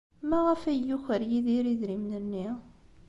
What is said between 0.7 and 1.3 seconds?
ay yuker